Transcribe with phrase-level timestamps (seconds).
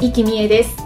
[0.00, 0.76] 生きみえです。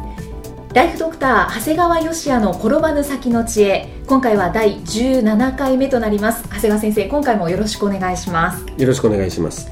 [0.74, 3.88] ライフドクター長谷川芳也の転ばぬ先の知恵。
[4.06, 6.42] 今回は第17回目となります。
[6.44, 8.64] 長谷川先生今回もよろしくお願いします。
[8.78, 9.70] よろしくお願いします。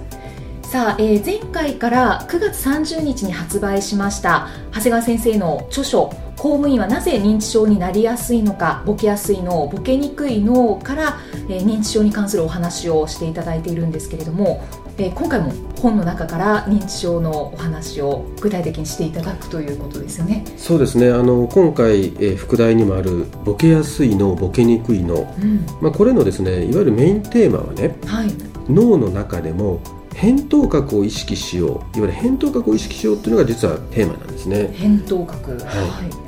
[0.62, 14.64] さあ、えー前回から9月30日に発売しました長谷川先生の著書公務員はなぜ認知症になりやすいのかボケやすい脳ボケにくい脳から、えー認知症に関するお話をしていただいているんですけれども、
[14.96, 20.44] えー今回も本の中から認知症のお話を具体的にしていただくということですよね。
[20.56, 21.10] そうですね。
[21.10, 28.30] あの今回、えー副題にもあるボケやすい脳ボケにくい脳、うん、まあ、これのですねいわゆるメインテーマはねはい、
[28.66, 29.80] 脳の中でも
[30.14, 34.74] 扁桃核を意識しよういわゆる扁桃核を意識しようっていうのが実はテーマなんですね。
[34.76, 35.56] 扁桃核、は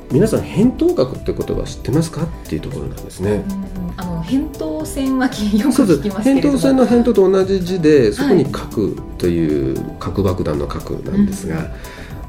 [0.09, 0.13] い。
[0.13, 3.43] 皆さん扁桃核って言葉知ってますかっていうところなんですね。
[3.49, 11.69] うんあの扁桃腺はきよく聞きます扁桃腺の扁桃と同じ字でそこに核という核爆弾の核なんですが、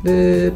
[0.03, 0.53] で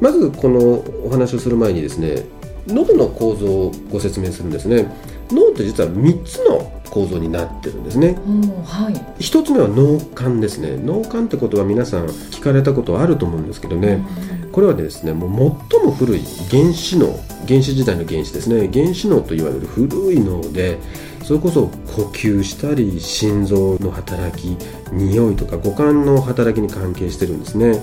[0.00, 2.24] まずこのお話をする前にですね
[2.66, 4.86] 喉の構造をご説明するんですね
[5.34, 8.18] 脳って実は3つの構造になってるんですね。
[8.26, 8.94] うんはい。
[9.22, 10.76] 1つ目は脳幹ですね。
[10.76, 14.04] 脳幹ってことは皆さん聞かれたことあると思うんですけどね、
[14.52, 16.20] これはですねもう最も古い
[16.50, 18.68] 原子脳原始時代の原子ですね。
[18.72, 20.78] 原子脳といわれる古い脳で
[21.22, 24.56] それこそ呼吸したり心臓の働き
[24.92, 27.80] 匂いとか五感の働きに関係してるんですね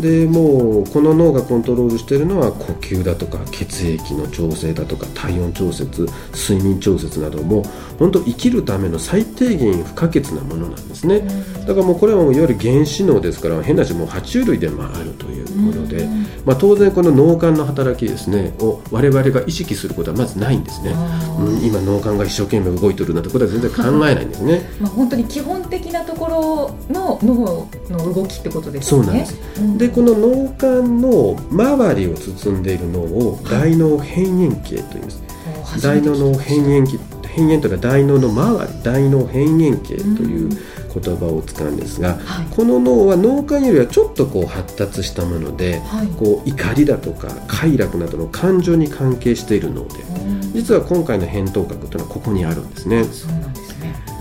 [0.00, 7.62] でもうこの脳がコントロールしているのは呼吸だとか血液の調整だとか体温調節睡眠調節なども
[7.98, 11.20] 本当生きるための最低限不可欠なものなんですね。
[11.66, 16.06] だからもうこれはもういわゆる原子脳ですから変な話もう爬虫類でもあるというもので、
[16.44, 20.94] まあ、当然この脳幹の働きですねを我々が意識することはまずないんですね、
[21.38, 24.62] うん、今脳幹が一生懸命動いてるなんてことは全然考えないんですね。
[24.80, 29.06] まあ、本当に基本的なところの脳の動きってことですよね。
[29.06, 29.40] そうなんです。
[29.58, 30.66] うんでこの脳幹
[31.00, 42.46] の周りを包んでいる脳を大脳辺縁系と言いますもう初めて聞き大脳の辺縁系辺縁というのは大脳の周り大脳辺縁系という言葉を使うんですが、はい。
[42.46, 46.06] この脳は脳幹よりはちょっとこう発達したものではい。
[46.18, 50.52] こう怒りだとか快楽などの感情に関係している脳でうん。
[50.54, 53.02] 実は今回の扁桃核というのはここにあるんですね。
[53.02, 53.44] ですね。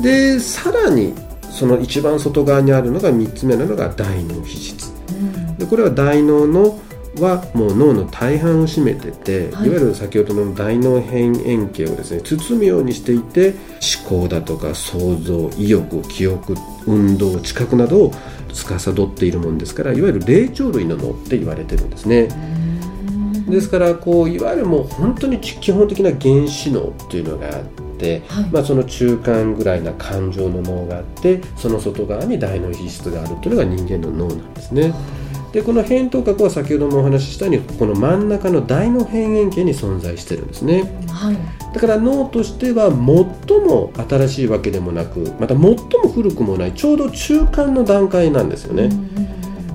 [0.01, 1.13] でさらに
[1.49, 4.84] その一番外側にあるのが3つ目なのが大脳皮質。
[4.84, 4.84] うん
[5.57, 6.79] でこれは大脳の
[7.19, 9.67] はもう脳の大半を占めてて、はい。
[9.67, 13.53] い、わゆる先ほどの大脳辺縁系をですね包むようにしていて
[14.03, 16.55] 思考だとか想像意欲記憶
[16.85, 18.13] 運動知覚などを
[18.53, 22.29] 司っているもんですからいわゆる霊長類の脳って言われてるんですね。
[23.47, 23.49] うん。
[23.49, 27.63] ですからこういわゆるもう本当に基本的な原子脳っていうのがあっ
[27.97, 28.43] て、はい。
[28.51, 34.93] まあ、その中間ぐらいな感情の脳があってその外側に大脳皮質があるというのが人間の脳なんですね。
[35.55, 40.83] でこの扁桃核は先ほどもお話ししたようにこの真ん中の大脳辺縁系に存在してるんですね。
[41.07, 41.37] はい。
[41.73, 42.97] だから脳としては最
[43.61, 45.77] も新しいわけでもなくまた最も
[46.13, 49.25] 古くもないちょうど中間の段階なんですよね、うん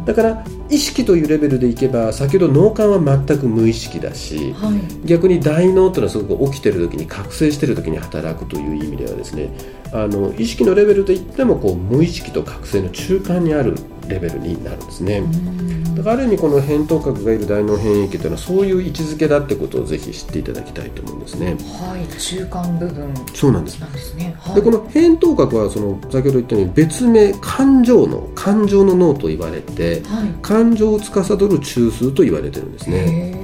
[0.06, 5.06] だから意識というレベルでいけば先ほど脳幹は全く無意識だしはい。
[5.06, 9.50] 逆に大脳というのはすごく起きてる時に覚醒してる時に働くという意味ではですね
[9.92, 13.76] あの意識のレベルで言ってもこう無意識と覚醒の中間にある
[14.10, 15.94] レベルになるんですね、うん。
[15.94, 21.56] だからある意味この扁桃核がいる大脳辺縁系というのはそういう位置づけだってことをぜひ知っていただきたいと思うんですね。
[21.78, 22.06] はい。
[22.18, 23.14] 中間部分。
[23.34, 23.80] そうなんです。
[23.80, 24.34] なんですね。
[24.38, 24.54] はい。
[24.56, 30.34] でこの扁桃核はその先ほど言ったように別名感情脳感情の脳と言われてはい。
[30.42, 33.38] 感情を司る中枢と言われてるんですね。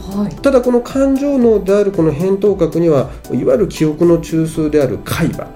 [0.00, 0.34] はい。
[0.36, 5.46] ただこの感情脳であるこの扁桃核にはいわゆる記憶の中枢である海馬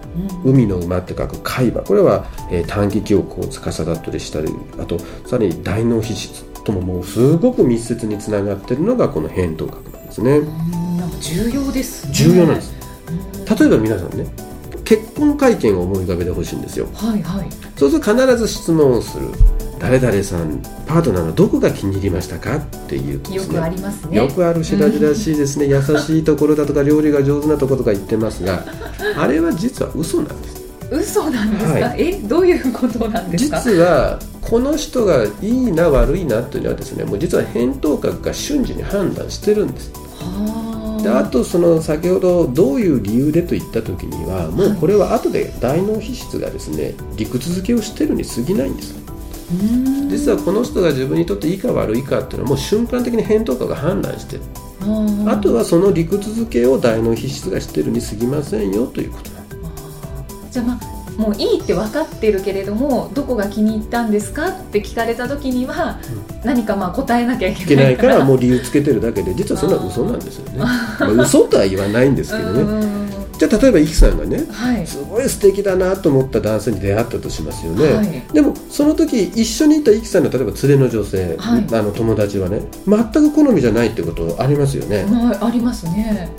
[0.44, 1.82] うん海の馬って書く海馬。
[1.82, 10.38] これは、えー短期記憶を司ったりしたりあとさらに大脳皮質とももうすごく密接につながっているのがこの扁桃核なんですね。
[10.38, 12.12] うんなんか重要ですね。
[12.14, 12.72] 重要なんです。
[13.08, 13.44] うん。
[13.44, 14.26] 例えば皆さんね
[14.84, 16.87] 結婚会見を思い浮かべてほしいんですよ。
[16.94, 17.49] はいはい。
[17.76, 19.28] そうすると必ず質問をする
[19.79, 23.37] 誰々さんパートナーのどこが気に入りましたかっていうね。
[23.37, 24.17] よくありますね。
[24.17, 28.65] よくある白々しいですね、優しいところだとか料理が上手なところとか言ってますが
[29.17, 30.55] あれは実は嘘なんです。
[30.91, 33.61] 嘘なんですか、はえどういうことなんですか？
[33.65, 39.91] 実はこの人がいいな悪いなというのはですねもう実は扁桃核が瞬時に判断してるんです。
[40.21, 48.94] はであとその先ほどどういう理由でと言った時にはもうこれは後で大脳皮質がですね理屈付けをしてるに過ぎないんです。
[48.97, 49.04] うん
[50.08, 54.43] 実はこの人が自分にとっていいか悪いかっていうのはもう瞬間的に扁桃核が判断してる。
[55.26, 59.31] ああとはその理屈付けを大脳皮質がしてるに過ぎませんよということ
[60.50, 65.99] じゃあまあもういいって分かってるけれどもどこが気に入ったんですかって聞かれた時には、
[66.44, 70.66] 何かまあ答えなきゃいいけないいけなかかららもう理由つけてるだけで実はそれは嘘なんですよね、ま
[71.00, 72.61] あ、嘘とは言わないんですけどね。
[72.62, 73.05] うん。
[73.38, 74.87] じゃあ例えばイキさんがねはい。
[74.87, 78.22] すごい素敵だなと思った男性に出会ったとしますよね、はい。
[78.32, 81.66] でもその時一緒にいたイキさんの例えば連れの女性、はい。
[81.72, 86.31] あの友達はね全く好みじゃないってことありますよね、まあありますね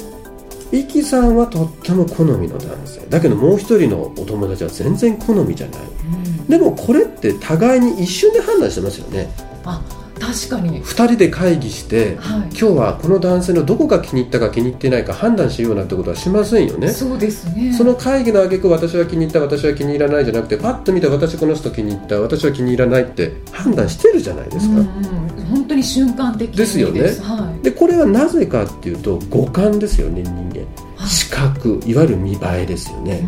[0.72, 3.06] イキさんはとっても好みの男性。
[3.10, 5.80] だけどもう一人のお友達は全然好みじゃない。
[5.82, 6.48] うん。
[6.48, 9.30] でもこれって互いに一瞬で判断してますよね。
[9.64, 9.82] あ
[10.20, 10.82] 確かに。
[10.82, 12.40] 2人で会議してはい。
[12.50, 16.88] 今日はこの男性のどこが気に入ったか気に入ってないか判断しようなんてことはしませんよね。
[16.90, 17.74] そうですね。
[17.74, 26.80] その会議の挙句私は気に入った私は気に入らないじゃなくてパッと見て私この人気に入った私は気に入らないって判断してるじゃないですか、うんうん、本当に瞬間的にです。
[26.80, 27.02] よね。
[27.02, 27.64] はい。
[27.64, 30.50] でこれはなぜかっていうと五感ですよね人
[31.06, 33.22] 視覚いわゆる見栄えですよね。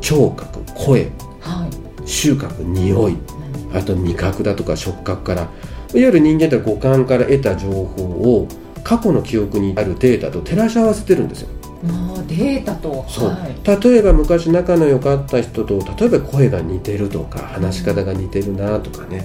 [0.00, 1.10] 聴覚声。
[1.40, 2.08] はい。
[2.08, 3.12] 収穫匂い。
[3.12, 3.76] うん。
[3.76, 5.42] あと味覚だとか触覚から。
[5.42, 5.48] いわ
[5.92, 8.48] ゆる人間って五感から得た情報を
[8.84, 11.48] 過去の記憶にあるデータと照らし合わせてるんですよ。
[11.82, 13.04] まあデータと。
[13.08, 13.28] そう。
[13.28, 13.80] はい。
[13.82, 19.24] 例えば昔仲の良かった人と例えば声が似てるとか話し方が似てるなとかね。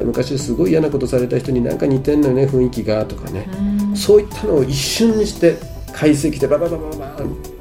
[0.00, 0.06] うん。
[0.08, 3.48] 昔すごい嫌なことされた人になんか似てんのよね雰囲気がとかね。
[3.90, 3.96] うん。
[3.96, 5.56] そういったのを一瞬にして
[5.96, 7.16] 解析でバババババ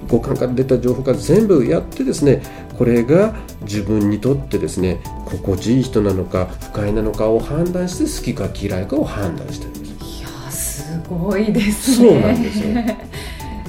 [0.09, 2.41] 五感から出た情報から全部やってですね
[2.77, 12.65] これが自分にとってですね心地いい人なのか不快なのかを判断して好きか嫌いかを判断してるんですいやすごいですねそうなんですよ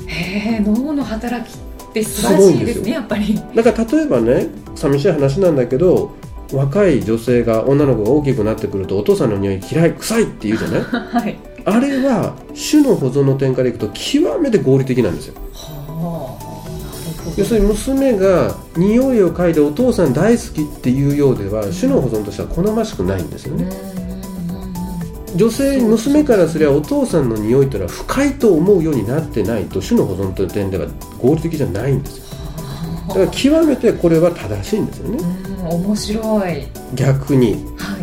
[0.09, 6.17] へえ脳の働きって素晴らしいですねやっぱりだか例えばね寂しい話なんだけど
[6.53, 12.37] 若い女性が女の子が大きくなってくるとお父さんの匂い嫌い臭いって言うじゃないはいあれは
[12.71, 15.35] 種の保存の点からいくと極めて合理的なんですよ。
[17.37, 23.69] 要するに娘が匂いを嗅いでお父さん大好きっていうようでは種の保存としては好ましくないんですよね。
[25.35, 30.87] 女性娘からすればお父さんの匂いというのは不快と思うようになってないと種の保存という点では
[31.21, 32.25] 合理的じゃないんですよ。
[33.09, 35.19] だから極めてこれは正しいんですよね。
[35.19, 36.67] うん面白い。
[36.95, 37.55] 逆に。
[37.77, 37.96] はい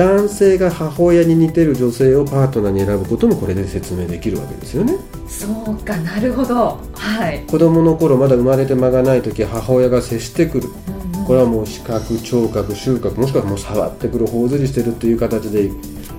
[0.00, 4.94] 男性が母親に似てる女性をパートナーに選ぶこともこれで説明できるわけですよね。
[5.28, 6.80] そうかなるほど。
[6.94, 7.44] はい。
[7.46, 10.68] 子供の頃まだ生まれて間がない時母親が接してくる。
[11.12, 11.26] うんうん。
[11.26, 15.74] これはもう視覚聴覚収穫もしくはもう触ってくる頬ずりしてるという形でこ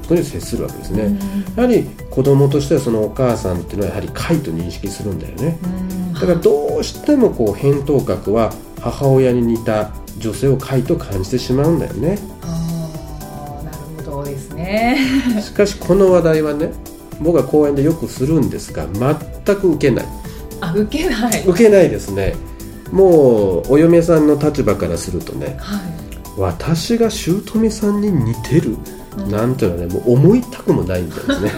[0.09, 1.17] こに接するわけですね、
[1.55, 5.57] やはり子供としてはそのお母さんっていうのはやはり貝と認識するんだよね。
[5.63, 5.67] う
[6.11, 6.13] ん。
[6.13, 12.19] だからどうしてもこう扁桃核は母親に似た女性を貝と感じてしまうんだよね。
[12.43, 12.51] あー。
[12.51, 12.70] なるほどです
[14.71, 15.41] ね。
[15.41, 16.71] しかしこの話題はね
[17.19, 20.05] 僕は講演でよくするんですが全く受けない。
[20.61, 21.43] あ受けない。
[21.45, 22.35] 受けないですね。
[22.91, 25.79] もうお嫁さんの立場からするとねはい。
[26.37, 28.77] 私が姑さんに似てる？
[29.29, 31.51] なんていうのはねもう思いたくもないんですね。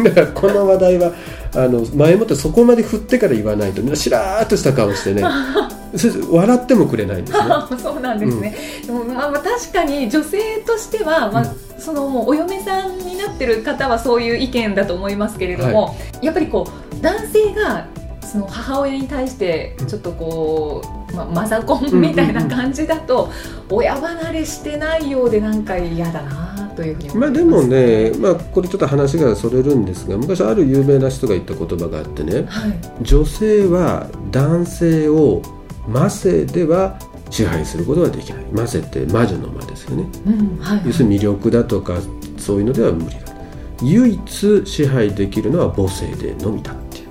[0.04, 1.12] だからこの話題は
[1.54, 5.22] あの前もってそこまで振ってから言わないとみんなしらーっとした顔してね
[6.30, 7.38] 笑ってもくれないんですね。
[7.42, 8.54] あ そうなんですね、
[8.86, 11.46] でもまあまあ確かに女性としては、まあ、
[11.78, 17.86] そのもうお嫁さんになってる方はそういう意見だと思いますけれども、やっぱりこう男性が
[18.20, 23.30] その母親に対してちょっとこう、まあ、マザコンみたいな感じだと、
[23.70, 32.44] 親離れしてないようでなんか嫌だなというふうにまあでもね、まあ、これちょっと話がそれるんですが昔ある有名な人が言った言葉があってね。
[32.48, 32.78] はい。
[33.02, 35.42] 女性は男性を
[35.88, 36.98] 魔性では
[37.30, 38.44] 支配することはできない。
[38.52, 40.04] 魔性って魔女の魔ですよね。
[40.26, 40.82] うんはい。
[40.86, 41.98] 要するに魅力だとか
[42.38, 43.26] そういうのでは無理だ。
[43.82, 47.06] 唯一支配できるのは母性でのみだっていう。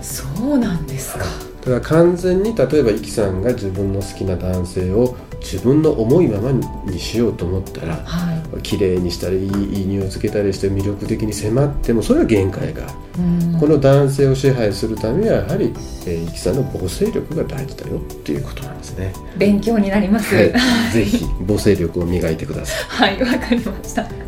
[0.00, 1.24] そうなんですか。
[1.64, 5.16] だから完全に例えばイキさんが自分の好きな男性を
[5.52, 8.62] 自分の思いままにしようと思ったらはい。
[8.62, 12.84] 綺麗にしたりいい匂いをつけたりして魅力的に迫ってもそれは限界が。
[12.84, 15.72] ある、うん、この男性を支配するためにはやはり、
[16.06, 17.98] えー、イキさんの母性力が大事だよ。
[17.98, 19.12] っていうことなんですね。
[19.38, 20.52] 勉強になります、はい、
[20.92, 23.16] ぜひ母性力を磨いてください。
[23.16, 24.26] はいわかりました。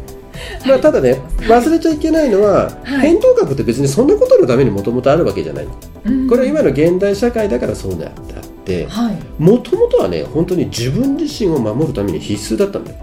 [0.67, 5.69] まあ、ただね忘れちゃいけないのは、はい、返答学って別にそんなことのためにもともとあるわけじゃない、
[6.05, 8.28] うん、これは今の現代社会だからそうなったって
[9.39, 12.99] もともとはね本当に自分自身を守るために必須だったんだよ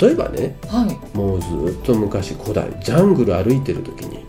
[0.00, 4.26] 例えばね、はい、もうずっと昔古代ジャングル歩いてる時に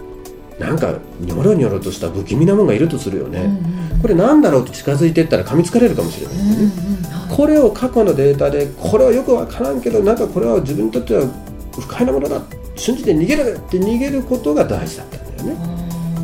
[0.60, 11.28] なんかニョロニョロとした不気味なものがいるとするよね、うんうん、これなんだろうと近づいていったら噛みつかれるかもしれない、ねうんうんはい、これを過去のデータでこれはよく分からんけどなんかこれは自分にとっては
[11.74, 12.42] 不快なものだ。
[12.76, 15.78] 信じて逃げるって逃げることが大事だったんだよね。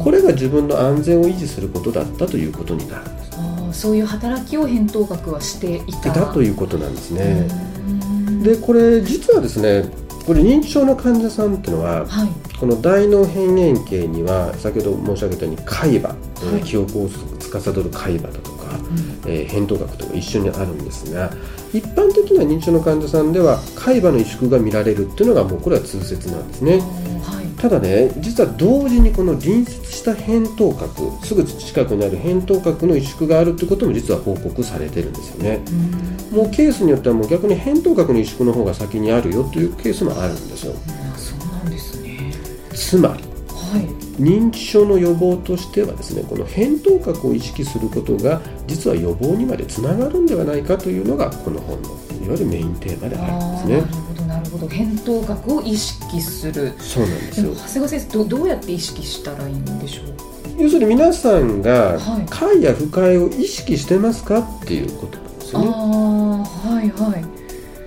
[0.04, 3.06] これが自分の安全を維持することだったということになる
[3.74, 6.12] そういう働きを返答学はしていた。
[6.34, 7.48] ということなんですね。
[8.44, 9.90] でこれ実はですね
[10.26, 16.16] これ認知症の患者さんっていうのは、はい、この大脳辺縁系には先ほど申し上げたように海馬、は
[16.62, 21.32] い、記憶を司る海馬だとか、うん、えー、扁桃核とか一緒にあるんですが
[21.74, 26.82] 一般的な認知症の患者さんでは海馬の萎縮が見られるっていうのがもうこれは通説なんですね。
[27.64, 35.60] ただね実は同時にこの隣接した扁桃核すぐ近くにある扁桃核の萎縮があるということも実は報告されてるんですよね。
[36.30, 40.74] もうケースによってはもう逆に扁桃核の萎縮の方が先にあるよというケースもあるんですよ。
[41.16, 42.34] そうなんですね。
[42.74, 51.92] つまり、はい、認知症の予防としてはですねこの扁桃核を意識することが実は予防にまでつながるんではないかというのがこの本の
[52.26, 54.13] いわゆるメインテーマであるんですね。
[54.54, 60.06] ほど扁桃核を意識するそうなんですよ長谷川先生どどうやって意識したらいいんでしょう
[60.62, 61.98] 要するに皆さんが
[62.30, 65.68] 快や不快を意識してますかっていうことなんですよね。
[65.68, 67.26] あはいはい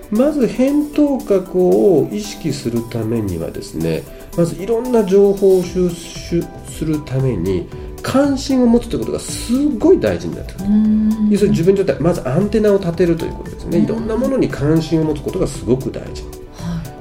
[0.09, 4.03] まず扁桃核を意識するためにはですね
[4.37, 7.67] まずいろんな情報を収集するために
[8.01, 10.65] 関心を持つということがすごい大事になってくる
[11.29, 16.23] 要するに自分にとってはまずアンテナを立てるということですねいろんなものに関心を持つことがすごく大事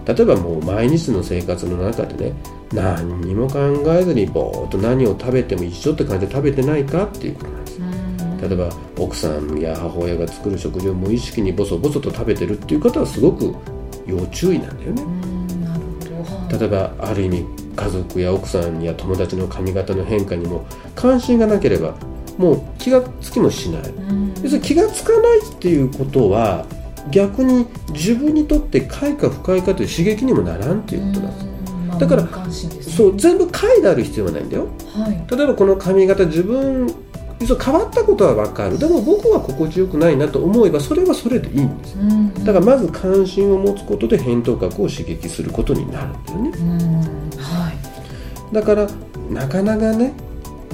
[0.07, 2.33] 例えばもう毎日の生活の中でね
[2.73, 3.59] 何にも考
[3.89, 7.81] えずにぼーっと何を食べても一緒って感じで食べてないかっていうことなんです。
[8.41, 13.55] 例えば奥さんや母親が作る食事を無意識にボソボソと食べてるっていう方はすごく
[14.07, 15.03] 要注意なんだよね。
[16.51, 17.45] 例えばある意味
[17.75, 21.95] 家族や奥さんや友達の髪型の変化にも関心がなければ
[22.39, 23.83] もう気がつきもしない。
[24.43, 26.65] 要するに気がつかないっていうことは
[27.11, 31.57] 逆に自分にとって快か不快かという刺激にもならんということなんです。
[31.99, 32.29] だから、ね、
[32.83, 36.93] そう全部快である必要はないんだよ、はい、例えばこの髪型自分
[37.39, 38.79] 変わったことは分かる。
[38.79, 46.51] でも僕は心地よくないなと思えばそれはそれでいいんです、うんうん、だからまず関心を持つことで扁桃核を刺激することになるんだよね、
[47.39, 47.73] は
[48.51, 48.89] い、だから
[49.31, 50.13] なかなかね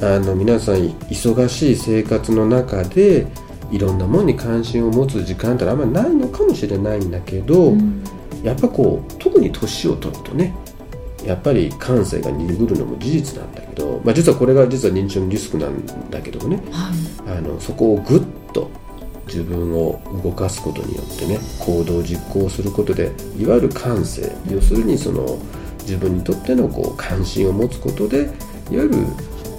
[0.01, 3.27] あの皆さん忙しい生活の中で
[3.73, 8.05] いろんなものに関心を持つ時間ってあんまりないのかもしれないんだけど、うん、
[8.43, 10.55] やっぱこう特に年を取るとね
[11.25, 16.91] やっぱり感性が鈍るのも事実なんだけど、まあ、実はこれが実は認知症のリスクなんだけどもね、は
[17.35, 18.71] い、あのそこをぐっと
[19.27, 25.39] 自分を動かすことによってね行動を実行することでいわゆる感性要するにその
[25.81, 28.25] 自分にとってのこう関心を持つことで
[28.71, 28.95] いわゆる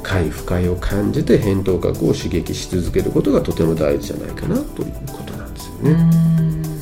[0.03, 5.93] 快不快を感じて扁桃核を刺激し続けることがとても大事じゃないかなということなんですよね。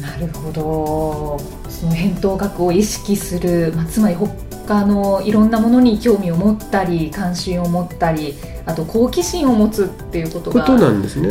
[0.01, 1.61] なるほど。
[1.69, 8.35] その扁桃核を意識する、まあ、つまり他のいろんなものに興味を持ったり関心を持ったり
[8.65, 10.63] あと好奇心を持つっていうことが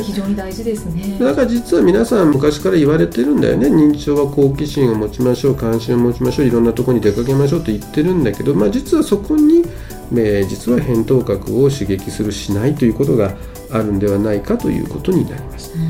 [0.03, 1.19] 非常に大事ですね。
[1.19, 3.69] だから実は皆さん昔から言われてるんだよね。
[3.69, 9.65] 認知症は好奇心を持ちましょう関心を持ちましょういろんなところに出かけましょうって言ってるんだけど、まあ、実はそこに
[10.13, 13.33] えー、実は扁桃核を刺激するしないということが
[13.71, 15.71] あるんではないかということになります。
[15.77, 15.85] は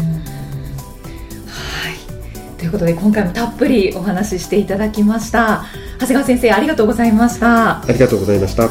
[1.91, 2.59] い。
[2.59, 5.65] ということで今回もたっぷりお話ししていただきました。
[5.99, 7.83] 長谷川先生ありがとうございました。
[7.83, 8.69] ありがとうございました。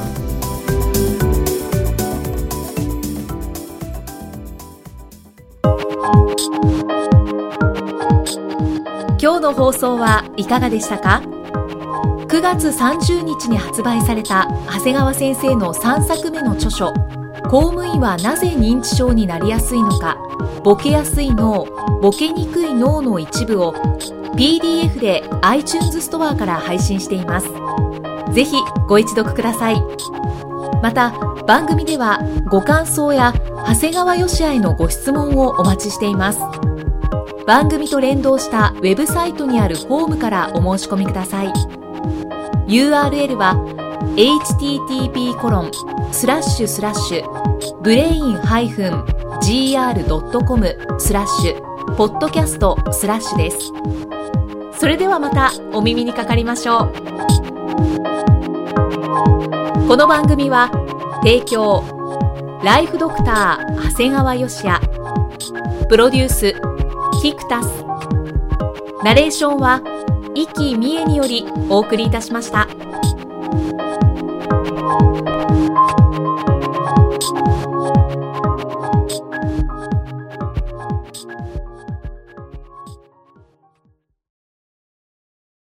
[9.21, 11.38] 今日の放送はいかがでしたか？
[12.29, 16.93] 9月30日に発売された長谷川先生の3作目の著書
[17.49, 20.15] 「公務員はなぜ認知症になりやすいのか
[20.63, 21.65] ボケやすい脳
[22.03, 23.73] ボケにくい脳」の一部を
[24.35, 27.47] PDF で iTunes ストアから配信しています。
[28.31, 28.55] ぜひ
[28.87, 29.83] ご一読ください。
[30.83, 31.11] また
[31.47, 33.33] 番組ではご感想や
[33.67, 36.39] 長谷川よしあへのご質問をお待ちしています。
[37.47, 41.78] 番組と連動したウェブサイトにあるホームからお申し込みください。
[42.69, 43.55] URL は
[44.15, 45.71] http コロン
[46.13, 49.39] スラッシュスラッシュブレイン -gr.com
[50.99, 53.57] スラッシュポッドキャストスラッシュです。
[54.79, 56.93] それではまたお耳にかかりましょう。
[59.87, 60.69] この番組は
[61.23, 61.83] 提供
[62.63, 64.79] ライフドクター長谷川芳也。
[65.87, 66.53] プロデュース
[67.23, 67.83] キクタス。
[69.03, 69.81] ナレーションは
[70.39, 72.88] 一気三重によりお送りいたしました。